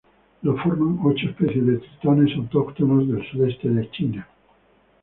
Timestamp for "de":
1.63-1.77, 3.69-3.91